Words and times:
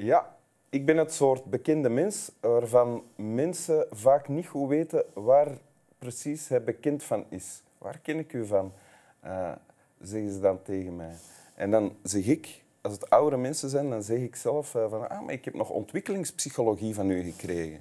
Ja, 0.00 0.36
ik 0.68 0.86
ben 0.86 0.96
het 0.96 1.12
soort 1.12 1.44
bekende 1.44 1.88
mens 1.88 2.30
waarvan 2.40 3.02
mensen 3.16 3.86
vaak 3.90 4.28
niet 4.28 4.46
goed 4.46 4.68
weten 4.68 5.04
waar 5.14 5.48
precies 5.98 6.48
hij 6.48 6.64
bekend 6.64 7.02
van 7.02 7.24
is. 7.28 7.62
Waar 7.78 7.98
ken 7.98 8.18
ik 8.18 8.32
u 8.32 8.46
van? 8.46 8.72
Uh, 9.24 9.52
zeggen 10.00 10.32
ze 10.32 10.40
dan 10.40 10.62
tegen 10.62 10.96
mij. 10.96 11.14
En 11.54 11.70
dan 11.70 11.96
zeg 12.02 12.26
ik, 12.26 12.62
als 12.80 12.92
het 12.92 13.10
oudere 13.10 13.36
mensen 13.36 13.68
zijn, 13.68 13.90
dan 13.90 14.02
zeg 14.02 14.18
ik 14.18 14.36
zelf 14.36 14.74
uh, 14.74 14.90
van 14.90 15.08
ah, 15.08 15.20
maar 15.20 15.34
ik 15.34 15.44
heb 15.44 15.54
nog 15.54 15.70
ontwikkelingspsychologie 15.70 16.94
van 16.94 17.10
u 17.10 17.22
gekregen. 17.22 17.80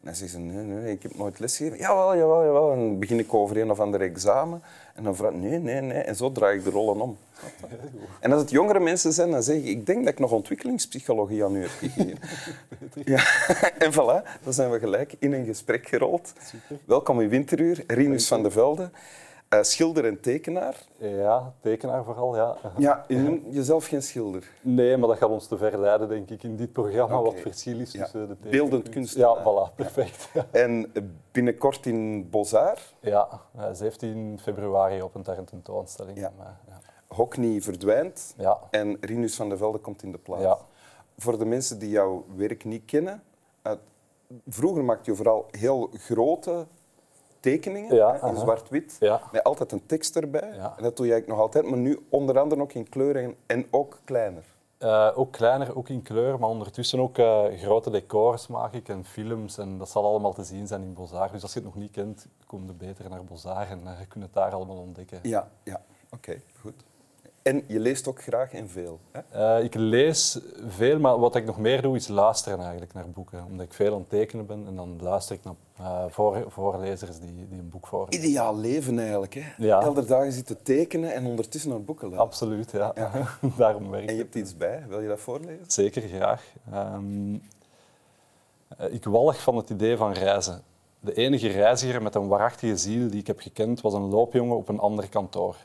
En 0.00 0.04
dan 0.04 0.14
zeggen 0.14 0.40
ze, 0.40 0.44
nee, 0.44 0.64
nee, 0.64 0.92
ik 0.92 1.02
heb 1.02 1.16
nooit 1.16 1.38
lesgegeven. 1.38 1.78
Jawel, 1.78 2.16
jawel, 2.16 2.44
jawel. 2.44 2.72
En 2.72 2.78
dan 2.78 2.98
begin 2.98 3.18
ik 3.18 3.34
over 3.34 3.56
een 3.56 3.70
of 3.70 3.80
ander 3.80 4.00
examen. 4.00 4.62
En 4.94 5.02
dan 5.04 5.16
vraag 5.16 5.30
ik, 5.30 5.36
nee, 5.36 5.58
nee, 5.58 5.80
nee. 5.80 6.02
En 6.02 6.16
zo 6.16 6.32
draai 6.32 6.58
ik 6.58 6.64
de 6.64 6.70
rollen 6.70 7.00
om. 7.00 7.16
En 8.20 8.32
als 8.32 8.40
het 8.40 8.50
jongere 8.50 8.80
mensen 8.80 9.12
zijn, 9.12 9.30
dan 9.30 9.42
zeg 9.42 9.56
ik, 9.56 9.64
ik 9.64 9.86
denk 9.86 10.04
dat 10.04 10.12
ik 10.12 10.18
nog 10.18 10.32
ontwikkelingspsychologie 10.32 11.44
aan 11.44 11.54
u 11.54 11.60
heb 11.60 11.70
gegeven. 11.70 12.18
ja. 13.04 13.22
En 13.84 13.92
voilà, 13.92 14.42
dan 14.42 14.52
zijn 14.52 14.70
we 14.70 14.78
gelijk 14.78 15.14
in 15.18 15.32
een 15.32 15.44
gesprek 15.44 15.88
gerold. 15.88 16.32
Super. 16.44 16.84
Welkom 16.84 17.20
in 17.20 17.28
Winteruur, 17.28 17.84
Rinus 17.86 18.26
van 18.26 18.42
de 18.42 18.50
Velde. 18.50 18.90
Uh, 19.54 19.62
schilder 19.62 20.04
en 20.04 20.20
tekenaar? 20.20 20.76
Ja, 20.96 21.54
tekenaar 21.60 22.04
vooral, 22.04 22.36
ja. 22.36 22.56
Ja, 22.78 23.04
je 23.08 23.16
noemt 23.16 23.54
jezelf 23.54 23.86
geen 23.86 24.02
schilder? 24.02 24.50
Nee, 24.60 24.96
maar 24.96 25.08
dat 25.08 25.18
gaat 25.18 25.28
ons 25.28 25.46
te 25.46 25.56
ver 25.56 25.80
leiden, 25.80 26.08
denk 26.08 26.30
ik, 26.30 26.42
in 26.42 26.56
dit 26.56 26.72
programma, 26.72 27.22
wat 27.22 27.40
verschil 27.40 27.80
is 27.80 27.90
tussen 27.90 28.28
de 28.28 28.34
tekenaar. 28.34 28.50
Beeldend 28.50 28.88
kunstenaar. 28.88 29.36
Ja, 29.36 29.42
voilà, 29.42 29.74
perfect. 29.74 30.28
En 30.50 30.92
binnenkort 31.32 31.86
in 31.86 32.30
Bozar? 32.30 32.78
Ja, 33.00 33.28
17 33.72 34.38
februari 34.42 35.02
op 35.02 35.14
een 35.14 35.44
tentoonstelling. 35.44 36.18
Ja. 36.18 36.32
ja. 36.38 36.80
Hockney 37.06 37.60
verdwijnt 37.60 38.34
en 38.70 38.96
Rinus 39.00 39.36
van 39.36 39.48
der 39.48 39.58
Velde 39.58 39.78
komt 39.78 40.02
in 40.02 40.12
de 40.12 40.18
plaats. 40.18 40.42
Ja. 40.42 40.58
Voor 41.16 41.38
de 41.38 41.44
mensen 41.44 41.78
die 41.78 41.90
jouw 41.90 42.24
werk 42.36 42.64
niet 42.64 42.84
kennen, 42.84 43.22
vroeger 44.48 44.84
maakte 44.84 45.10
je 45.10 45.16
vooral 45.16 45.46
heel 45.50 45.90
grote 45.92 46.66
tekeningen 47.40 47.94
ja, 47.94 48.22
in 48.22 48.36
zwart-wit, 48.36 48.96
ja. 49.00 49.20
met 49.32 49.44
altijd 49.44 49.72
een 49.72 49.86
tekst 49.86 50.16
erbij. 50.16 50.50
En 50.50 50.82
dat 50.82 50.96
doe 50.96 51.06
eigenlijk 51.06 51.26
nog 51.26 51.38
altijd, 51.38 51.66
maar 51.66 51.78
nu 51.78 51.98
onder 52.08 52.38
andere 52.38 52.60
ook 52.60 52.72
in 52.72 52.88
kleur 52.88 53.16
en, 53.16 53.36
en 53.46 53.66
ook 53.70 53.98
kleiner. 54.04 54.44
Uh, 54.82 55.12
ook 55.14 55.32
kleiner, 55.32 55.76
ook 55.76 55.88
in 55.88 56.02
kleur, 56.02 56.38
maar 56.38 56.48
ondertussen 56.48 57.00
ook 57.00 57.18
uh, 57.18 57.44
grote 57.56 57.90
decors 57.90 58.46
maak 58.46 58.72
ik 58.72 58.88
en 58.88 59.04
films. 59.04 59.58
En 59.58 59.78
dat 59.78 59.88
zal 59.88 60.04
allemaal 60.04 60.32
te 60.32 60.44
zien 60.44 60.66
zijn 60.66 60.82
in 60.82 60.94
Bozar. 60.94 61.32
Dus 61.32 61.42
als 61.42 61.52
je 61.52 61.58
het 61.58 61.68
nog 61.68 61.76
niet 61.76 61.90
kent, 61.90 62.26
kom 62.46 62.66
je 62.66 62.72
beter 62.72 63.10
naar 63.10 63.24
Bozar 63.24 63.68
en 63.68 63.80
uh, 63.84 64.00
je 64.00 64.06
kunt 64.06 64.24
het 64.24 64.32
daar 64.32 64.52
allemaal 64.52 64.76
ontdekken. 64.76 65.18
Ja, 65.22 65.50
ja. 65.62 65.82
oké, 66.10 66.40
goed. 66.60 66.84
En 67.48 67.64
je 67.66 67.80
leest 67.80 68.08
ook 68.08 68.22
graag 68.22 68.52
en 68.52 68.68
veel? 68.68 69.00
Hè? 69.10 69.58
Uh, 69.58 69.64
ik 69.64 69.74
lees 69.74 70.38
veel, 70.66 70.98
maar 70.98 71.18
wat 71.18 71.36
ik 71.36 71.44
nog 71.44 71.58
meer 71.58 71.82
doe 71.82 71.96
is 71.96 72.08
luisteren 72.08 72.60
eigenlijk 72.60 72.92
naar 72.94 73.10
boeken. 73.10 73.44
Omdat 73.44 73.66
ik 73.66 73.72
veel 73.72 73.92
aan 73.92 73.98
het 73.98 74.08
tekenen 74.08 74.46
ben 74.46 74.66
en 74.66 74.76
dan 74.76 74.98
luister 75.00 75.36
ik 75.36 75.44
naar 75.44 75.54
uh, 75.80 76.04
voor, 76.08 76.44
voorlezers 76.48 77.18
die, 77.18 77.46
die 77.48 77.58
een 77.58 77.68
boek 77.68 77.86
voorlezen. 77.86 78.24
Ideaal 78.24 78.56
leven 78.56 78.98
eigenlijk. 78.98 79.34
Hè? 79.34 79.42
Ja. 79.56 79.80
Elke 79.80 80.04
dagen 80.04 80.32
zitten 80.32 80.62
tekenen 80.62 81.14
en 81.14 81.26
ondertussen 81.26 81.70
naar 81.70 81.82
boeken 81.82 82.08
lezen. 82.08 82.22
Absoluut, 82.22 82.70
ja. 82.70 82.92
ja. 82.94 83.10
Daarom 83.56 83.90
werk 83.90 84.08
En 84.08 84.14
je 84.14 84.20
hebt 84.20 84.34
iets 84.34 84.56
bij. 84.56 84.84
Wil 84.88 85.00
je 85.00 85.08
dat 85.08 85.20
voorlezen? 85.20 85.64
Zeker, 85.66 86.02
graag. 86.02 86.52
Um, 86.74 87.42
ik 88.90 89.04
walg 89.04 89.42
van 89.42 89.56
het 89.56 89.70
idee 89.70 89.96
van 89.96 90.12
reizen. 90.12 90.62
De 91.00 91.14
enige 91.14 91.48
reiziger 91.48 92.02
met 92.02 92.14
een 92.14 92.28
waarachtige 92.28 92.76
ziel 92.76 93.10
die 93.10 93.20
ik 93.20 93.26
heb 93.26 93.40
gekend 93.40 93.80
was 93.80 93.94
een 93.94 94.08
loopjongen 94.08 94.56
op 94.56 94.68
een 94.68 94.78
ander 94.78 95.08
kantoor. 95.08 95.56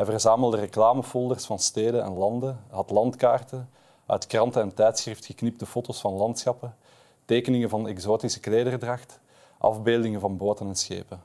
Hij 0.00 0.08
verzamelde 0.08 0.56
reclamefolders 0.56 1.44
van 1.44 1.58
steden 1.58 2.04
en 2.04 2.12
landen, 2.12 2.60
had 2.70 2.90
landkaarten, 2.90 3.70
uit 4.06 4.26
kranten 4.26 4.62
en 4.62 4.74
tijdschrift 4.74 5.26
geknipte 5.26 5.66
foto's 5.66 6.00
van 6.00 6.12
landschappen, 6.12 6.76
tekeningen 7.24 7.68
van 7.68 7.88
exotische 7.88 8.40
klederdracht, 8.40 9.20
afbeeldingen 9.58 10.20
van 10.20 10.36
boten 10.36 10.66
en 10.66 10.74
schepen. 10.74 11.22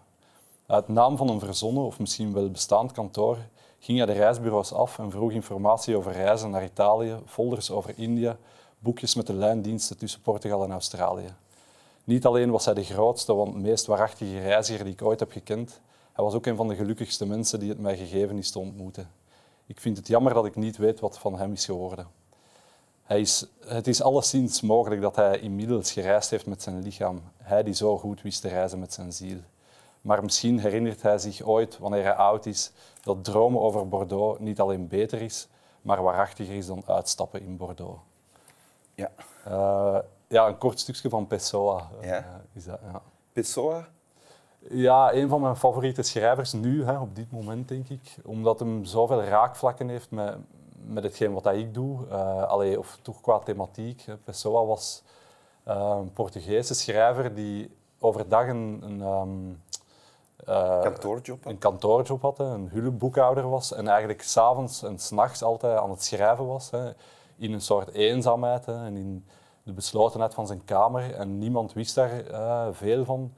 Uit 0.65 0.87
naam 0.87 1.17
van 1.17 1.29
een 1.29 1.39
verzonnen 1.39 1.83
of 1.83 1.99
misschien 1.99 2.33
wel 2.33 2.49
bestaand 2.49 2.91
kantoor 2.91 3.37
ging 3.79 3.97
hij 3.97 4.07
de 4.07 4.13
reisbureaus 4.13 4.73
af 4.73 4.99
en 4.99 5.11
vroeg 5.11 5.31
informatie 5.31 5.97
over 5.97 6.11
reizen 6.11 6.49
naar 6.49 6.63
Italië, 6.63 7.15
folders 7.25 7.71
over 7.71 7.93
India, 7.97 8.37
boekjes 8.79 9.15
met 9.15 9.27
de 9.27 9.33
lijndiensten 9.33 9.97
tussen 9.97 10.21
Portugal 10.21 10.63
en 10.63 10.71
Australië. 10.71 11.33
Niet 12.03 12.25
alleen 12.25 12.51
was 12.51 12.65
hij 12.65 12.73
de 12.73 12.83
grootste, 12.83 13.33
want 13.33 13.55
meest 13.55 13.85
waarachtige 13.85 14.39
reiziger 14.39 14.83
die 14.83 14.93
ik 14.93 15.01
ooit 15.01 15.19
heb 15.19 15.31
gekend, 15.31 15.81
hij 16.15 16.23
was 16.23 16.33
ook 16.33 16.45
een 16.45 16.55
van 16.55 16.67
de 16.67 16.75
gelukkigste 16.75 17.25
mensen 17.25 17.59
die 17.59 17.69
het 17.69 17.79
mij 17.79 17.97
gegeven 17.97 18.37
is 18.37 18.51
te 18.51 18.59
ontmoeten. 18.59 19.09
Ik 19.65 19.79
vind 19.79 19.97
het 19.97 20.07
jammer 20.07 20.33
dat 20.33 20.45
ik 20.45 20.55
niet 20.55 20.77
weet 20.77 20.99
wat 20.99 21.17
van 21.17 21.37
hem 21.37 21.51
is 21.51 21.65
geworden. 21.65 22.07
Hij 23.03 23.19
is, 23.19 23.45
het 23.65 23.87
is 23.87 24.01
alleszins 24.01 24.61
mogelijk 24.61 25.01
dat 25.01 25.15
hij 25.15 25.39
inmiddels 25.39 25.91
gereisd 25.91 26.29
heeft 26.29 26.45
met 26.45 26.61
zijn 26.61 26.81
lichaam, 26.81 27.21
hij 27.37 27.63
die 27.63 27.73
zo 27.73 27.97
goed 27.97 28.21
wist 28.21 28.41
te 28.41 28.47
reizen 28.47 28.79
met 28.79 28.93
zijn 28.93 29.13
ziel. 29.13 29.37
Maar 30.01 30.23
misschien 30.23 30.59
herinnert 30.59 31.01
hij 31.01 31.17
zich 31.17 31.41
ooit, 31.41 31.77
wanneer 31.77 32.03
hij 32.03 32.15
oud 32.15 32.45
is, 32.45 32.71
dat 33.01 33.23
dromen 33.23 33.61
over 33.61 33.89
Bordeaux 33.89 34.39
niet 34.39 34.59
alleen 34.59 34.87
beter 34.87 35.21
is, 35.21 35.47
maar 35.81 36.03
waarachtiger 36.03 36.55
is 36.55 36.65
dan 36.65 36.83
uitstappen 36.85 37.41
in 37.41 37.57
Bordeaux. 37.57 37.99
Ja. 38.93 39.11
Uh, 39.47 39.99
ja, 40.27 40.47
een 40.47 40.57
kort 40.57 40.79
stukje 40.79 41.09
van 41.09 41.27
Pessoa 41.27 41.89
ja. 42.01 42.19
Uh, 42.19 42.25
is 42.53 42.65
dat. 42.65 42.79
Ja. 42.83 43.01
Pessoa? 43.33 43.87
Ja, 44.69 45.13
een 45.13 45.29
van 45.29 45.41
mijn 45.41 45.55
favoriete 45.55 46.01
schrijvers 46.01 46.53
nu, 46.53 46.85
hè, 46.85 46.99
op 46.99 47.15
dit 47.15 47.31
moment 47.31 47.67
denk 47.67 47.89
ik. 47.89 48.15
Omdat 48.23 48.59
hem 48.59 48.85
zoveel 48.85 49.23
raakvlakken 49.23 49.89
heeft 49.89 50.11
met, 50.11 50.35
met 50.85 51.03
hetgeen 51.03 51.33
wat 51.33 51.45
ik 51.45 51.73
doe. 51.73 52.07
Uh, 52.07 52.43
allee, 52.43 52.79
of 52.79 52.99
toch 53.01 53.21
qua 53.21 53.39
thematiek. 53.39 54.05
Pessoa 54.23 54.65
was 54.65 55.03
uh, 55.67 55.95
een 55.99 56.13
Portugese 56.13 56.73
schrijver 56.73 57.35
die 57.35 57.75
overdag 57.99 58.47
een, 58.47 58.81
een, 58.83 59.01
um, 59.01 59.61
uh, 60.49 60.81
kantoorjob, 60.81 61.43
had. 61.43 61.51
een 61.51 61.57
kantoorjob 61.57 62.21
had, 62.21 62.39
een 62.39 62.69
hulpboekhouder 62.69 63.49
was. 63.49 63.73
En 63.73 63.87
eigenlijk 63.87 64.21
s'avonds 64.21 64.83
en 64.83 64.99
s'nachts 64.99 65.43
altijd 65.43 65.77
aan 65.77 65.89
het 65.89 66.03
schrijven 66.03 66.45
was. 66.47 66.71
Hè, 66.71 66.91
in 67.37 67.53
een 67.53 67.61
soort 67.61 67.89
eenzaamheid 67.91 68.65
hè, 68.65 68.85
en 68.85 68.95
in 68.95 69.25
de 69.63 69.73
beslotenheid 69.73 70.33
van 70.33 70.47
zijn 70.47 70.63
kamer. 70.63 71.13
En 71.13 71.37
niemand 71.37 71.73
wist 71.73 71.95
daar 71.95 72.23
veel 72.73 73.05
van. 73.05 73.33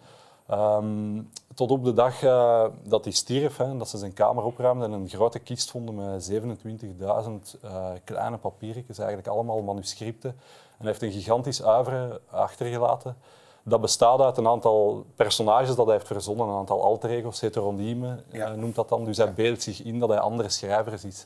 Um, 0.52 1.30
tot 1.56 1.72
op 1.72 1.84
de 1.84 1.94
dag 1.94 2.24
uh, 2.24 2.66
dat 2.84 3.03
hij 3.03 3.13
stierf, 3.13 3.58
hè, 3.58 3.78
dat 3.78 3.90
ze 3.90 3.97
zijn 3.97 4.13
kamer 4.13 4.44
opruimden 4.44 4.94
en 4.94 5.00
een 5.00 5.09
grote 5.09 5.40
kist 5.40 5.72
vonden 5.72 5.96
met 5.96 6.31
27.000 6.31 7.62
uh, 7.63 7.88
kleine 8.03 8.38
papiertjes, 8.38 8.97
eigenlijk 8.97 9.28
allemaal 9.28 9.62
manuscripten. 9.62 10.30
En 10.30 10.38
hij 10.78 10.88
heeft 10.88 11.02
een 11.02 11.12
gigantisch 11.12 11.63
uivre 11.63 12.22
achtergelaten. 12.30 13.18
Dat 13.63 13.81
bestaat 13.81 14.19
uit 14.19 14.38
een 14.38 14.47
aantal 14.47 15.06
personages 15.16 15.75
dat 15.75 15.85
hij 15.85 15.96
heeft 15.96 16.08
verzonnen, 16.08 16.47
een 16.47 16.58
aantal 16.58 16.84
alter 16.84 17.09
ego's, 17.09 17.40
heteroniemen 17.40 18.24
ja. 18.31 18.52
uh, 18.52 18.58
noemt 18.58 18.75
dat 18.75 18.90
dan. 18.90 19.06
Dus 19.06 19.18
hij 19.18 19.34
beeldt 19.34 19.62
zich 19.62 19.84
in 19.84 20.00
dat 20.00 20.09
hij 20.09 20.19
andere 20.19 20.50
schrijvers 20.50 21.03
is. 21.03 21.25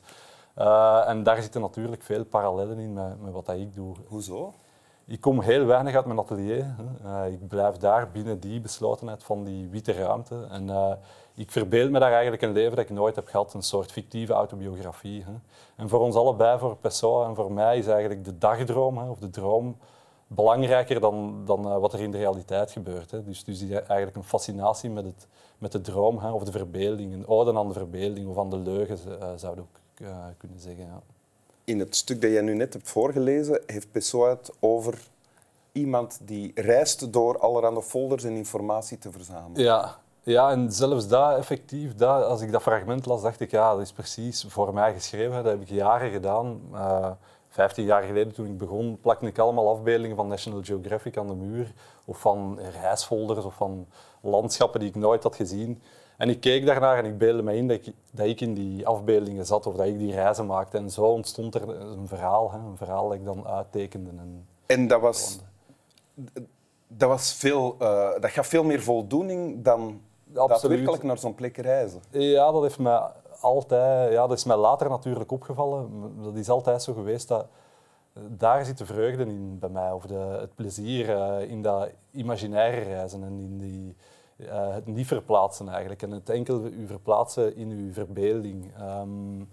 En 1.06 1.24
daar 1.24 1.42
zitten 1.42 1.62
natuurlijk 1.62 2.04
veel 2.04 2.26
parallellen 2.26 2.78
in 2.78 2.94
met, 2.94 3.22
met 3.22 3.34
wat 3.34 3.50
ik 3.50 3.76
doe. 3.76 3.96
Hoezo? 4.08 4.54
Ik 5.12 5.22
kom 5.22 5.42
heel 5.42 5.66
weinig 5.66 5.96
uit 5.96 6.06
mijn 6.06 6.20
atelier. 6.20 6.76
Uh, 7.06 7.32
ik 7.32 7.48
blijf 7.48 7.78
daar 7.78 8.12
binnen 8.12 8.40
die 8.40 8.62
beslotenheid 8.62 9.24
van 9.24 9.44
die 9.44 9.70
witte 9.70 9.92
ruimte. 9.92 10.48
En 10.50 10.68
uh, 10.68 10.92
ik 11.36 11.52
verbeeld 11.52 11.92
me 11.92 12.00
daar 12.00 12.12
eigenlijk 12.12 12.42
een 12.42 12.52
leven 12.52 12.76
dat 12.76 12.86
ik 12.86 12.92
nooit 12.92 13.16
heb 13.16 13.28
gehad, 13.28 13.54
een 13.54 13.62
soort 13.62 13.92
fictieve 13.92 14.34
autobiografie. 14.34 15.24
Hè. 15.24 15.32
En 15.76 15.90
voor 15.90 16.00
ons 16.00 16.16
allebei, 16.16 16.60
voor 16.60 16.76
Pessoa 16.76 17.28
en 17.28 17.36
voor 17.36 17.52
mij, 17.52 17.78
is 17.78 17.88
eigenlijk 17.88 18.26
de 18.26 18.38
dagdroom 18.38 18.98
hè, 18.98 19.10
of 19.10 19.20
de 19.20 19.30
droom 19.30 19.78
belangrijker 20.28 21.00
dan, 21.00 21.42
dan 21.46 21.68
uh, 21.68 21.78
wat 21.78 21.94
er 21.94 22.00
in 22.00 22.12
de 22.12 22.18
realiteit 22.18 22.72
gebeurt. 22.72 23.12
Hè. 23.12 23.24
Dus, 23.24 23.44
dus 23.44 23.70
eigenlijk 23.70 24.16
een 24.16 24.24
fascinatie 24.24 24.90
met, 24.90 25.06
het, 25.06 25.28
met 25.58 25.72
de 25.72 25.82
droom 25.82 26.20
hè, 26.20 26.32
of 26.32 26.44
de 26.44 26.52
verbeelding, 26.52 27.14
een 27.14 27.28
ode 27.28 27.58
aan 27.58 27.68
de 27.68 27.74
verbeelding 27.74 28.28
of 28.28 28.38
aan 28.38 28.50
de 28.50 28.58
leugen, 28.58 28.98
zouden 29.40 29.68
we 29.96 30.06
ook 30.08 30.38
kunnen 30.38 30.60
zeggen. 30.60 30.86
Ja 30.86 31.02
in 31.72 31.80
het 31.80 31.96
stuk 31.96 32.22
dat 32.22 32.32
jij 32.32 32.42
nu 32.42 32.54
net 32.54 32.74
hebt 32.74 32.90
voorgelezen, 32.90 33.62
heeft 33.66 33.92
Pessoa 33.92 34.30
het 34.30 34.52
over 34.60 35.10
iemand 35.72 36.20
die 36.22 36.52
reist 36.56 37.14
door 37.14 37.40
allerhande 37.40 37.82
folders 37.82 38.24
en 38.24 38.36
informatie 38.36 38.98
te 38.98 39.12
verzamelen. 39.12 39.64
Ja, 39.64 39.98
ja 40.24 40.52
en 40.52 40.72
zelfs 40.72 41.08
dat 41.08 41.38
effectief, 41.38 41.96
dat, 41.96 42.24
als 42.24 42.42
ik 42.42 42.52
dat 42.52 42.62
fragment 42.62 43.06
las, 43.06 43.22
dacht 43.22 43.40
ik, 43.40 43.52
ja, 43.52 43.72
dat 43.72 43.82
is 43.82 43.92
precies 43.92 44.46
voor 44.48 44.74
mij 44.74 44.94
geschreven. 44.94 45.44
Dat 45.44 45.52
heb 45.52 45.62
ik 45.62 45.70
jaren 45.70 46.12
gedaan. 46.12 46.62
Uh, 46.74 47.12
Vijftien 47.54 47.86
jaar 47.86 48.04
geleden, 48.04 48.34
toen 48.34 48.46
ik 48.46 48.58
begon, 48.58 48.98
plakte 49.02 49.26
ik 49.26 49.40
allemaal 49.40 49.70
afbeeldingen 49.70 50.16
van 50.16 50.28
National 50.28 50.64
Geographic 50.64 51.18
aan 51.18 51.28
de 51.28 51.34
muur. 51.34 51.74
Of 52.06 52.20
van 52.20 52.60
reisfolders 52.82 53.46
of 53.46 53.54
van 53.54 53.88
landschappen 54.22 54.80
die 54.80 54.90
ik 54.90 54.96
nooit 54.96 55.24
had 55.24 55.36
gezien. 55.36 55.82
En 56.22 56.30
ik 56.30 56.40
keek 56.40 56.66
daarnaar 56.66 56.98
en 56.98 57.06
ik 57.06 57.18
beelde 57.18 57.42
me 57.42 57.56
in 57.56 57.68
dat 57.68 57.78
ik, 57.78 57.94
dat 58.12 58.26
ik 58.26 58.42
in 58.42 58.54
die 58.54 58.88
afbeeldingen 58.88 59.46
zat 59.46 59.66
of 59.68 59.76
dat 59.76 59.86
ik 59.86 59.98
die 59.98 60.12
reizen 60.12 60.46
maakte. 60.46 60.78
En 60.78 60.90
zo 60.90 61.02
ontstond 61.02 61.56
er 61.56 61.70
een 61.70 62.08
verhaal, 62.08 62.52
hè, 62.52 62.58
een 62.58 62.78
verhaal 62.78 63.08
dat 63.08 63.18
ik 63.18 63.26
dan 63.26 63.48
uittekende. 63.48 64.10
En, 64.10 64.48
en 64.66 64.88
dat 64.88 65.02
was, 65.02 65.40
dat, 66.88 67.10
was 67.10 67.34
veel, 67.34 67.76
uh, 67.82 68.12
dat 68.20 68.30
gaf 68.30 68.48
veel 68.48 68.64
meer 68.64 68.82
voldoening 68.82 69.64
dan 69.64 70.02
daadwerkelijk 70.24 71.04
naar 71.04 71.18
zo'n 71.18 71.36
plek 71.36 71.58
reizen. 71.58 72.02
Ja, 72.10 72.52
dat 72.52 72.62
heeft 72.62 72.80
mij 72.80 73.02
altijd, 73.40 74.12
ja, 74.12 74.28
dat 74.28 74.38
is 74.38 74.44
mij 74.44 74.58
later 74.58 74.90
natuurlijk 74.90 75.32
opgevallen. 75.32 76.14
Dat 76.24 76.36
is 76.36 76.50
altijd 76.50 76.84
zo 76.84 76.94
geweest 76.94 77.28
dat 77.28 77.48
daar 78.28 78.66
zit 78.66 78.78
de 78.78 78.86
vreugde 78.86 79.26
in 79.26 79.60
bij 79.60 79.70
mij, 79.70 79.92
of 79.92 80.06
de, 80.06 80.38
het 80.40 80.56
plezier 80.56 81.10
uh, 81.10 81.50
in 81.50 81.62
dat 81.62 81.90
imaginaire 82.12 82.82
reizen 82.82 83.24
en 83.24 83.40
in 83.40 83.58
die, 83.58 83.96
uh, 84.42 84.74
het 84.74 84.86
niet 84.86 85.08
verplaatsen 85.08 85.70
eigenlijk. 85.70 86.02
En 86.02 86.12
het 86.12 86.30
enkel 86.30 86.66
u 86.66 86.88
verplaatsen 86.88 87.56
in 87.56 87.70
uw 87.70 87.94
verbeelding. 87.94 88.72
Um, 88.82 89.50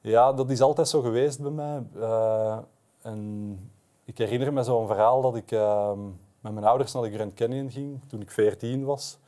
ja, 0.00 0.32
dat 0.32 0.50
is 0.50 0.60
altijd 0.60 0.88
zo 0.88 1.00
geweest 1.00 1.40
bij 1.40 1.50
mij. 1.50 1.82
Uh, 1.96 2.58
en 3.02 3.70
ik 4.04 4.18
herinner 4.18 4.52
me 4.52 4.62
zo'n 4.62 4.86
verhaal 4.86 5.22
dat 5.22 5.36
ik 5.36 5.50
ehm, 5.50 6.00
met 6.40 6.52
mijn 6.52 6.66
ouders 6.66 6.92
naar 6.92 7.02
de 7.02 7.12
Grand 7.14 7.34
Canyon 7.34 7.70
ging 7.70 8.00
toen 8.06 8.20
ik 8.20 8.30
14 8.30 8.84
was. 8.84 9.18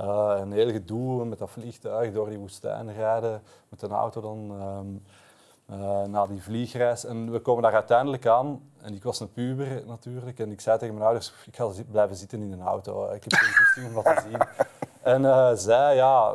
Uh, 0.00 0.36
een 0.38 0.52
heel 0.52 0.70
gedoe 0.70 1.24
met 1.24 1.38
dat 1.38 1.50
vliegtuig 1.50 2.12
door 2.12 2.28
die 2.28 2.38
woestijn 2.38 2.92
rijden, 2.92 3.42
met 3.68 3.82
een 3.82 3.90
auto 3.90 4.20
dan 4.20 4.62
um, 4.62 5.02
uh, 5.70 6.02
na 6.02 6.26
die 6.26 6.42
vliegreis. 6.42 7.04
En 7.04 7.32
we 7.32 7.38
komen 7.38 7.62
daar 7.62 7.74
uiteindelijk 7.74 8.26
aan, 8.26 8.60
en 8.82 8.94
ik 8.94 9.02
was 9.02 9.20
een 9.20 9.32
puber 9.32 9.82
natuurlijk, 9.86 10.38
en 10.38 10.50
ik 10.50 10.60
zei 10.60 10.78
tegen 10.78 10.94
mijn 10.94 11.06
ouders, 11.06 11.32
ik 11.46 11.56
ga 11.56 11.68
blijven 11.90 12.16
zitten 12.16 12.42
in 12.42 12.52
een 12.52 12.60
auto, 12.60 13.12
ik 13.12 13.24
heb 13.24 13.32
geen 13.32 13.54
goesting 13.54 13.86
om 13.86 13.94
dat 13.94 14.16
te 14.16 14.22
zien. 14.30 14.40
En 15.02 15.22
uh, 15.22 15.50
zij, 15.54 15.94
ja, 15.94 16.34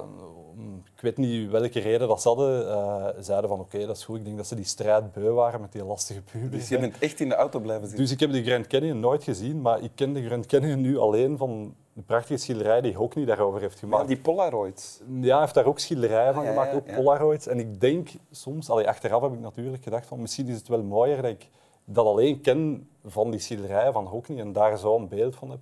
ik 1.02 1.16
weet 1.16 1.28
niet 1.28 1.50
welke 1.50 1.80
reden 1.80 2.08
dat 2.08 2.22
ze 2.22 2.28
hadden, 2.28 2.66
uh, 2.66 3.08
zeiden 3.20 3.50
van 3.50 3.60
oké, 3.60 3.76
okay, 3.76 3.88
dat 3.88 3.98
is 3.98 4.04
goed. 4.04 4.18
Ik 4.18 4.26
denk 4.26 4.38
dat 4.38 4.48
ze 4.48 4.56
die 4.56 4.66
strijd 4.66 5.12
beu 5.12 5.32
waren 5.32 5.62
met 5.62 5.72
die 5.72 5.84
lastige 5.84 6.22
pubers. 6.22 6.52
Dus 6.52 6.70
je 6.70 6.80
bent 6.80 7.00
echt 7.00 7.20
in 7.20 7.30
de 7.30 7.36
auto 7.36 7.60
blijven 7.60 7.88
zitten? 7.88 8.04
Dus 8.04 8.14
ik 8.14 8.20
heb 8.20 8.32
de 8.32 8.44
Grand 8.44 8.68
Canyon 8.68 9.00
nooit 9.00 9.24
gezien, 9.24 9.62
maar 9.62 9.84
ik 9.84 9.92
ken 9.96 10.14
de 10.14 10.26
Grand 10.26 10.46
Canyon 10.46 10.82
nu 10.82 10.98
alleen 10.98 11.38
van 11.38 11.76
de 11.94 12.02
prachtige 12.02 12.40
schilderij 12.40 12.82
die 12.82 12.96
Hockney 12.96 13.26
daarover 13.26 13.62
heeft 13.62 13.80
gemaakt. 13.80 14.02
Ja, 14.02 14.08
die 14.08 14.18
Polaroids. 14.18 15.02
Ja, 15.22 15.32
hij 15.32 15.40
heeft 15.40 15.54
daar 15.54 15.66
ook 15.66 15.80
schilderijen 15.80 16.34
van 16.34 16.46
gemaakt, 16.46 16.74
ook 16.74 16.96
Polaroids. 16.96 17.48
En 17.48 17.60
ik 17.60 17.82
denk 17.82 18.10
soms, 18.32 18.70
allee, 18.70 18.88
achteraf 18.88 19.22
heb 19.22 19.34
ik 19.34 19.40
natuurlijk 19.40 19.84
gedacht 19.84 20.06
van 20.06 20.22
misschien 20.22 20.48
is 20.48 20.58
het 20.58 20.68
wel 20.68 20.84
mooier 20.84 21.22
dat 21.22 21.32
ik 21.32 21.50
dat 21.86 22.06
alleen 22.06 22.42
ken 22.42 22.90
van 23.06 23.32
die 23.32 23.40
schilderijen 23.40 23.94
van 23.94 24.06
Hockney 24.06 24.40
en 24.40 24.54
daar 24.54 24.78
zo'n 24.78 25.08
beeld 25.08 25.36
van 25.36 25.50
heb. 25.50 25.60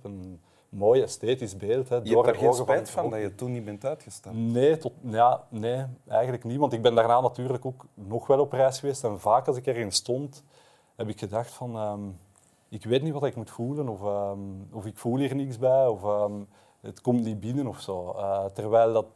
Mooi 0.70 1.02
esthetisch 1.02 1.56
beeld. 1.56 1.88
Hè, 1.88 1.96
je 1.96 2.14
hebt 2.14 2.26
er 2.26 2.34
geen 2.34 2.54
spijt 2.54 2.90
van, 2.90 3.02
van 3.02 3.12
dat 3.12 3.20
je 3.20 3.34
toen 3.34 3.52
niet 3.52 3.64
bent 3.64 3.84
uitgestapt? 3.84 4.36
Nee, 4.36 4.78
tot, 4.78 4.92
ja, 5.00 5.44
nee, 5.48 5.84
eigenlijk 6.08 6.44
niet. 6.44 6.58
Want 6.58 6.72
ik 6.72 6.82
ben 6.82 6.94
daarna 6.94 7.20
natuurlijk 7.20 7.64
ook 7.64 7.84
nog 7.94 8.26
wel 8.26 8.40
op 8.40 8.52
reis 8.52 8.78
geweest. 8.78 9.04
En 9.04 9.20
vaak 9.20 9.46
als 9.46 9.56
ik 9.56 9.66
erin 9.66 9.92
stond, 9.92 10.44
heb 10.96 11.08
ik 11.08 11.18
gedacht 11.18 11.52
van... 11.52 11.76
Um, 11.76 12.18
ik 12.68 12.84
weet 12.84 13.02
niet 13.02 13.12
wat 13.12 13.24
ik 13.24 13.36
moet 13.36 13.50
voelen, 13.50 13.88
of, 13.88 14.02
um, 14.02 14.68
of 14.72 14.86
ik 14.86 14.98
voel 14.98 15.16
hier 15.16 15.34
niks 15.34 15.58
bij, 15.58 15.86
of 15.86 16.04
um, 16.04 16.48
het 16.80 17.00
komt 17.00 17.24
niet 17.24 17.40
binnen 17.40 17.66
of 17.66 17.80
zo. 17.80 18.14
Uh, 18.16 18.44
terwijl 18.44 18.92
dat 18.92 19.06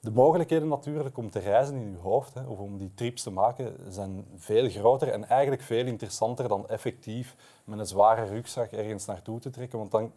de 0.00 0.10
mogelijkheden 0.10 0.68
natuurlijk 0.68 1.18
om 1.18 1.30
te 1.30 1.38
reizen 1.38 1.74
in 1.74 1.90
je 1.90 1.98
hoofd, 1.98 2.34
hè, 2.34 2.46
of 2.46 2.58
om 2.58 2.78
die 2.78 2.94
trips 2.94 3.22
te 3.22 3.30
maken, 3.30 3.76
zijn 3.88 4.24
veel 4.36 4.68
groter 4.68 5.08
en 5.08 5.28
eigenlijk 5.28 5.62
veel 5.62 5.86
interessanter 5.86 6.48
dan 6.48 6.68
effectief 6.68 7.36
met 7.64 7.78
een 7.78 7.86
zware 7.86 8.24
rugzak 8.24 8.70
ergens 8.70 9.06
naartoe 9.06 9.38
te 9.38 9.50
trekken. 9.50 9.78
Want 9.78 9.90
dan 9.90 10.12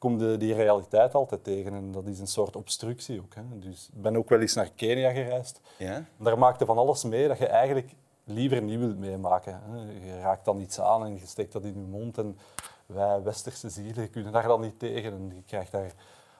kom 0.00 0.20
je 0.20 0.36
die 0.36 0.54
realiteit 0.54 1.14
altijd 1.14 1.44
tegen 1.44 1.72
en 1.72 1.92
dat 1.92 2.06
is 2.06 2.20
een 2.20 2.26
soort 2.26 2.56
obstructie 2.56 3.20
ook. 3.20 3.34
Hè. 3.34 3.42
Dus 3.58 3.88
ik 3.92 4.02
ben 4.02 4.16
ook 4.16 4.28
wel 4.28 4.40
eens 4.40 4.54
naar 4.54 4.70
Kenia 4.76 5.10
gereisd. 5.10 5.60
Ja? 5.76 6.04
Daar 6.16 6.38
maakte 6.38 6.66
van 6.66 6.78
alles 6.78 7.04
mee 7.04 7.28
dat 7.28 7.38
je 7.38 7.46
eigenlijk 7.46 7.94
liever 8.24 8.62
niet 8.62 8.78
wilt 8.78 8.98
meemaken. 8.98 9.60
Je 10.04 10.20
raakt 10.20 10.44
dan 10.44 10.60
iets 10.60 10.80
aan 10.80 11.04
en 11.04 11.14
je 11.14 11.26
steekt 11.26 11.52
dat 11.52 11.64
in 11.64 11.74
je 11.74 11.98
mond. 11.98 12.18
En 12.18 12.38
wij 12.86 13.22
westerse 13.22 13.68
zielen 13.68 14.10
kunnen 14.10 14.32
daar 14.32 14.48
dan 14.48 14.60
niet 14.60 14.78
tegen. 14.78 15.12
En 15.12 15.32
je 15.34 15.42
krijgt 15.46 15.72
daar 15.72 15.92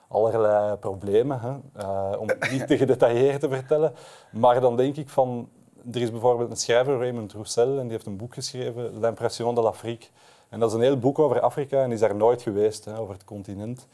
allerlei 0.07 0.75
problemen, 0.75 1.39
hè? 1.39 1.81
Uh, 1.83 2.19
om 2.19 2.27
het 2.27 2.51
niet 2.51 2.67
te 2.67 2.77
gedetailleerd 2.77 3.39
te 3.39 3.49
vertellen. 3.49 3.93
Maar 4.31 4.61
dan 4.61 4.77
denk 4.77 4.95
ik 4.95 5.09
van... 5.09 5.49
Er 5.91 6.01
is 6.01 6.11
bijvoorbeeld 6.11 6.49
een 6.49 6.57
schrijver, 6.57 6.97
Raymond 6.97 7.33
Roussel, 7.33 7.77
en 7.77 7.81
die 7.81 7.91
heeft 7.91 8.05
een 8.05 8.17
boek 8.17 8.33
geschreven, 8.33 8.99
L'impression 8.99 9.55
de 9.55 9.61
l'Afrique. 9.61 10.07
En 10.51 10.59
dat 10.59 10.69
is 10.69 10.75
een 10.75 10.81
heel 10.81 10.99
boek 10.99 11.19
over 11.19 11.39
Afrika 11.39 11.83
en 11.83 11.91
is 11.91 11.99
daar 11.99 12.15
nooit 12.15 12.41
geweest, 12.41 12.85
hè, 12.85 12.97
over 12.97 13.13
het 13.13 13.23
continent. 13.23 13.87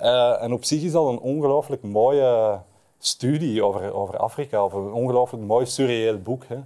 Uh, 0.00 0.42
en 0.42 0.52
op 0.52 0.64
zich 0.64 0.82
is 0.82 0.92
dat 0.92 1.08
een 1.08 1.18
ongelooflijk 1.18 1.82
mooie 1.82 2.60
studie 2.98 3.64
over, 3.64 3.92
over 3.92 4.16
Afrika, 4.16 4.64
of 4.64 4.72
een 4.72 4.92
ongelooflijk 4.92 5.44
mooi 5.44 5.66
surreëel 5.66 6.18
boek. 6.18 6.44
Hè. 6.46 6.58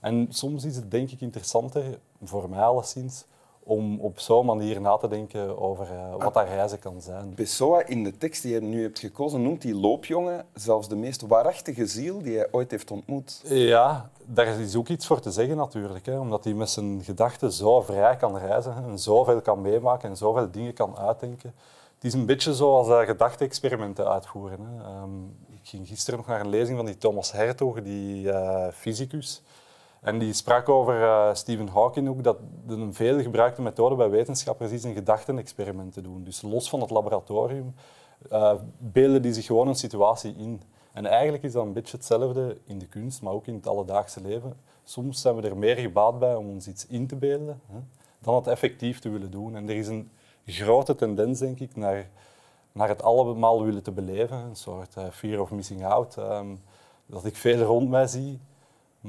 En 0.00 0.26
soms 0.30 0.64
is 0.64 0.76
het 0.76 0.90
denk 0.90 1.10
ik 1.10 1.20
interessanter, 1.20 1.98
voor 2.22 2.48
mij 2.48 2.62
alleszins, 2.62 3.24
om 3.64 4.00
op 4.00 4.18
zo'n 4.18 4.46
manier 4.46 4.80
na 4.80 4.96
te 4.96 5.08
denken 5.08 5.58
over 5.58 5.86
uh, 5.92 6.22
wat 6.22 6.34
dat 6.34 6.48
reizen 6.48 6.78
kan 6.78 7.00
zijn. 7.00 7.34
Pessoa 7.34 7.86
in 7.86 8.04
de 8.04 8.16
tekst 8.16 8.42
die 8.42 8.52
je 8.52 8.60
nu 8.60 8.82
hebt 8.82 8.98
gekozen 8.98 9.42
noemt 9.42 9.62
die 9.62 9.74
loopjongen 9.74 10.46
zelfs 10.54 10.88
de 10.88 10.96
meest 10.96 11.22
waarachtige 11.22 11.86
ziel 11.86 12.22
die 12.22 12.36
hij 12.36 12.48
ooit 12.50 12.70
heeft 12.70 12.90
ontmoet. 12.90 13.40
Ja, 13.44 14.10
daar 14.24 14.60
is 14.60 14.76
ook 14.76 14.88
iets 14.88 15.06
voor 15.06 15.20
te 15.20 15.30
zeggen 15.30 15.56
natuurlijk. 15.56 16.06
Hè, 16.06 16.18
omdat 16.18 16.44
hij 16.44 16.52
met 16.52 16.70
zijn 16.70 17.00
gedachten 17.04 17.52
zo 17.52 17.80
vrij 17.80 18.16
kan 18.16 18.38
reizen 18.38 18.74
en 18.88 18.98
zoveel 18.98 19.40
kan 19.40 19.60
meemaken 19.60 20.08
en 20.08 20.16
zoveel 20.16 20.50
dingen 20.50 20.74
kan 20.74 20.96
uitdenken. 20.98 21.54
Het 21.94 22.04
is 22.04 22.12
een 22.12 22.26
beetje 22.26 22.54
zoals 22.54 22.88
uh, 22.88 23.00
gedachte-experimenten 23.00 24.08
uitvoeren. 24.08 24.58
Hè. 24.60 25.02
Um, 25.02 25.36
ik 25.50 25.70
ging 25.70 25.88
gisteren 25.88 26.18
nog 26.18 26.28
naar 26.28 26.40
een 26.40 26.48
lezing 26.48 26.76
van 26.76 26.86
die 26.86 26.98
Thomas 26.98 27.32
Hertog, 27.32 27.82
die 27.82 28.24
uh, 28.24 28.66
fysicus. 28.72 29.42
En 30.04 30.18
die 30.18 30.32
sprak 30.32 30.68
over 30.68 31.00
uh, 31.00 31.34
Stephen 31.34 31.68
Hawking 31.68 32.08
ook, 32.08 32.22
dat 32.22 32.36
een 32.66 32.94
veel 32.94 33.22
gebruikte 33.22 33.62
methode 33.62 33.94
bij 33.94 34.10
wetenschappers 34.10 34.70
is 34.70 34.84
een 34.84 34.94
gedachtenexperiment 34.94 35.92
te 35.92 36.00
doen. 36.00 36.24
Dus 36.24 36.42
los 36.42 36.68
van 36.68 36.80
het 36.80 36.90
laboratorium 36.90 37.74
uh, 38.32 38.54
beelden 38.78 39.22
die 39.22 39.32
zich 39.32 39.46
gewoon 39.46 39.68
een 39.68 39.74
situatie 39.74 40.34
in. 40.36 40.62
En 40.92 41.06
eigenlijk 41.06 41.44
is 41.44 41.52
dat 41.52 41.64
een 41.64 41.72
beetje 41.72 41.96
hetzelfde 41.96 42.58
in 42.64 42.78
de 42.78 42.86
kunst, 42.86 43.22
maar 43.22 43.32
ook 43.32 43.46
in 43.46 43.54
het 43.54 43.66
alledaagse 43.66 44.20
leven. 44.20 44.56
Soms 44.84 45.20
zijn 45.20 45.36
we 45.36 45.48
er 45.48 45.56
meer 45.56 45.76
gebaat 45.76 46.18
bij 46.18 46.34
om 46.34 46.48
ons 46.48 46.68
iets 46.68 46.86
in 46.86 47.06
te 47.06 47.16
beelden 47.16 47.60
hè, 47.72 47.78
dan 48.18 48.34
het 48.34 48.46
effectief 48.46 48.98
te 48.98 49.08
willen 49.08 49.30
doen. 49.30 49.56
En 49.56 49.68
er 49.68 49.76
is 49.76 49.88
een 49.88 50.10
grote 50.46 50.94
tendens, 50.94 51.38
denk 51.38 51.60
ik, 51.60 51.76
naar, 51.76 52.08
naar 52.72 52.88
het 52.88 53.02
allemaal 53.02 53.64
willen 53.64 53.82
te 53.82 53.92
beleven. 53.92 54.36
Een 54.36 54.56
soort 54.56 54.94
uh, 54.98 55.04
fear 55.10 55.40
of 55.40 55.50
missing 55.50 55.86
out. 55.86 56.16
Um, 56.16 56.60
dat 57.06 57.24
ik 57.24 57.36
veel 57.36 57.58
rond 57.58 57.88
mij 57.88 58.06
zie 58.06 58.40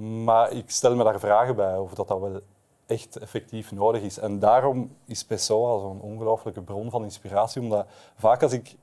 maar 0.01 0.51
ik 0.51 0.69
stel 0.69 0.95
me 0.95 1.03
daar 1.03 1.19
vragen 1.19 1.55
bij 1.55 1.77
of 1.77 1.93
dat, 1.93 2.07
dat 2.07 2.19
wel 2.19 2.41
echt 2.85 3.17
effectief 3.17 3.71
nodig 3.71 4.01
is. 4.01 4.17
En 4.17 4.39
daarom 4.39 4.95
is 5.05 5.25
Pessoa 5.25 5.79
zo'n 5.79 6.01
ongelooflijke 6.01 6.61
bron 6.61 6.89
van 6.89 7.03
inspiratie. 7.03 7.61
Omdat 7.61 7.87
vaak 8.15 8.43
als 8.43 8.51
ik 8.51 8.75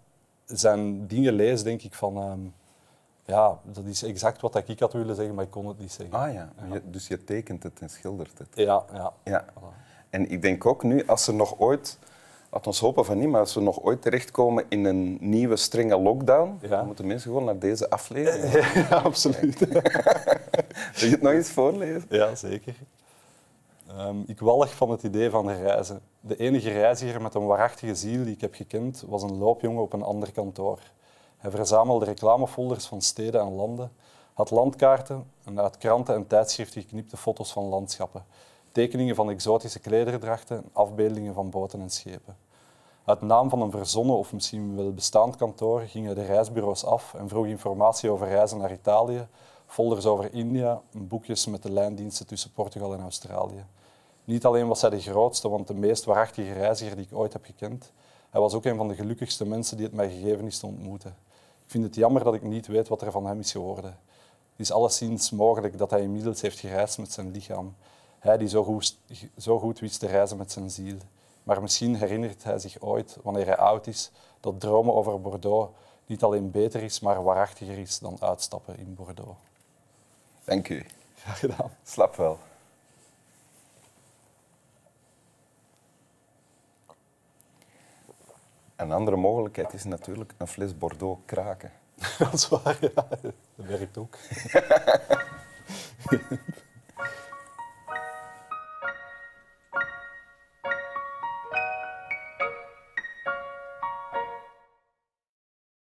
zijn 0.46 1.06
dingen 1.06 1.32
lees, 1.32 1.62
denk 1.62 1.82
ik 1.82 1.94
van... 1.94 2.16
Um, 2.16 2.54
ja, 3.24 3.58
dat 3.64 3.84
is 3.84 4.02
exact 4.02 4.40
wat 4.40 4.68
ik 4.68 4.80
had 4.80 4.92
willen 4.92 5.16
zeggen, 5.16 5.34
maar 5.34 5.44
ik 5.44 5.50
kon 5.50 5.66
het 5.66 5.78
niet 5.78 5.92
zeggen. 5.92 6.14
Ah 6.14 6.32
ja, 6.32 6.52
ja. 6.70 6.80
dus 6.84 7.08
je 7.08 7.24
tekent 7.24 7.62
het 7.62 7.80
en 7.80 7.90
schildert 7.90 8.38
het. 8.38 8.48
Ja, 8.54 8.84
ja. 8.92 9.12
ja. 9.24 9.44
En 10.10 10.30
ik 10.30 10.42
denk 10.42 10.66
ook 10.66 10.82
nu, 10.82 11.06
als 11.06 11.26
er 11.26 11.34
nog 11.34 11.58
ooit 11.58 11.98
laat 12.52 12.66
ons 12.66 12.80
hopen 12.80 13.04
van 13.04 13.18
niet, 13.18 13.28
maar 13.28 13.40
als 13.40 13.54
we 13.54 13.60
nog 13.60 13.82
ooit 13.82 14.02
terechtkomen 14.02 14.64
in 14.68 14.84
een 14.84 15.16
nieuwe 15.20 15.56
strenge 15.56 15.98
lockdown, 15.98 16.58
dan 16.68 16.86
moeten 16.86 17.06
mensen 17.06 17.30
gewoon 17.30 17.44
naar 17.44 17.58
deze 17.58 17.90
aflevering. 17.90 18.64
Ja, 18.88 18.96
absoluut. 18.96 19.58
Wil 20.98 21.08
je 21.08 21.10
het 21.10 21.22
nog 21.22 21.32
eens 21.32 21.50
voorlezen? 21.50 22.04
Ja, 22.08 22.34
zeker. 22.34 22.74
Um, 23.98 24.24
ik 24.26 24.40
walg 24.40 24.74
van 24.74 24.90
het 24.90 25.02
idee 25.02 25.30
van 25.30 25.50
reizen. 25.50 26.00
De 26.20 26.36
enige 26.36 26.70
reiziger 26.70 27.22
met 27.22 27.34
een 27.34 27.46
waarachtige 27.46 27.94
ziel 27.94 28.24
die 28.24 28.34
ik 28.34 28.40
heb 28.40 28.54
gekend 28.54 29.04
was 29.08 29.22
een 29.22 29.38
loopjongen 29.38 29.82
op 29.82 29.92
een 29.92 30.02
ander 30.02 30.32
kantoor. 30.32 30.78
Hij 31.36 31.50
verzamelde 31.50 32.04
reclamefolders 32.04 32.86
van 32.86 33.02
steden 33.02 33.40
en 33.40 33.54
landen, 33.54 33.92
had 34.32 34.50
landkaarten 34.50 35.24
en 35.44 35.60
uit 35.60 35.78
kranten 35.78 36.14
en 36.14 36.26
tijdschriften 36.26 36.82
geknipte 36.82 37.16
foto's 37.16 37.52
van 37.52 37.64
landschappen 37.64 38.24
tekeningen 38.72 39.14
van 39.14 39.30
exotische 39.30 39.78
klederdrachten, 39.78 40.64
afbeeldingen 40.72 41.34
van 41.34 41.50
boten 41.50 41.80
en 41.80 41.90
schepen. 41.90 42.36
Uit 43.04 43.20
naam 43.20 43.48
van 43.48 43.62
een 43.62 43.70
verzonnen 43.70 44.16
of 44.16 44.32
misschien 44.32 44.76
wel 44.76 44.92
bestaand 44.92 45.36
kantoor 45.36 45.80
gingen 45.80 46.14
de 46.14 46.24
reisbureaus 46.24 46.84
af 46.84 47.14
en 47.14 47.28
vroeg 47.28 47.46
informatie 47.46 48.10
over 48.10 48.28
reizen 48.28 48.58
naar 48.58 48.72
Italië, 48.72 49.26
folders 49.66 50.06
over 50.06 50.34
India 50.34 50.80
boekjes 50.92 51.46
met 51.46 51.62
de 51.62 51.72
lijndiensten 51.72 52.26
tussen 52.26 52.52
Portugal 52.52 52.92
en 52.92 53.00
Australië. 53.00 53.64
Niet 54.24 54.44
alleen 54.44 54.68
was 54.68 54.80
hij 54.80 54.90
de 54.90 55.00
grootste, 55.00 55.48
want 55.48 55.66
de 55.66 55.74
meest 55.74 56.04
waarachtige 56.04 56.52
reiziger 56.52 56.96
die 56.96 57.04
ik 57.04 57.16
ooit 57.16 57.32
heb 57.32 57.44
gekend, 57.44 57.92
hij 58.32 58.40
was 58.40 58.54
ook 58.54 58.64
een 58.64 58.76
van 58.76 58.88
de 58.88 58.94
gelukkigste 58.94 59.46
mensen 59.46 59.76
die 59.76 59.86
het 59.86 59.94
mij 59.94 60.10
gegeven 60.10 60.46
is 60.46 60.58
te 60.58 60.66
ontmoeten. 60.66 61.16
Ik 61.64 61.70
vind 61.70 61.84
het 61.84 61.94
jammer 61.94 62.24
dat 62.24 62.34
ik 62.34 62.42
niet 62.42 62.66
weet 62.66 62.88
wat 62.88 63.02
er 63.02 63.10
van 63.10 63.26
hem 63.26 63.38
is 63.38 63.52
geworden. 63.52 63.90
Het 64.50 64.60
is 64.60 64.72
alleszins 64.72 65.30
mogelijk 65.30 65.78
dat 65.78 65.90
hij 65.90 66.00
inmiddels 66.00 66.40
heeft 66.40 66.58
gereisd 66.58 66.98
met 66.98 67.12
zijn 67.12 67.30
lichaam 67.30 67.74
hij 68.22 68.38
die 68.38 68.48
zo 68.48 68.64
goed, 68.64 68.98
zo 69.36 69.58
goed 69.58 69.78
wist 69.78 70.00
te 70.00 70.06
reizen 70.06 70.36
met 70.36 70.52
zijn 70.52 70.70
ziel. 70.70 70.96
Maar 71.42 71.62
misschien 71.62 71.94
herinnert 71.94 72.44
hij 72.44 72.58
zich 72.58 72.80
ooit, 72.80 73.18
wanneer 73.22 73.46
hij 73.46 73.56
oud 73.56 73.86
is, 73.86 74.10
dat 74.40 74.60
dromen 74.60 74.94
over 74.94 75.20
Bordeaux 75.20 75.72
niet 76.06 76.22
alleen 76.22 76.50
beter 76.50 76.82
is, 76.82 77.00
maar 77.00 77.22
waarachtiger 77.22 77.78
is 77.78 77.98
dan 77.98 78.16
uitstappen 78.20 78.78
in 78.78 78.94
Bordeaux. 78.94 79.38
Dank 80.44 80.68
u. 80.68 80.86
Graag 81.14 81.38
gedaan. 81.38 81.70
Slap 81.82 82.16
wel. 82.16 82.38
Een 88.76 88.92
andere 88.92 89.16
mogelijkheid 89.16 89.72
is 89.72 89.84
natuurlijk 89.84 90.34
een 90.36 90.48
fles 90.48 90.78
Bordeaux 90.78 91.20
kraken. 91.24 91.72
Dat 92.18 92.32
is 92.32 92.48
waar, 92.48 92.78
ja. 92.80 93.08
Dat 93.54 93.56
werkt 93.56 93.98
ook. 93.98 94.16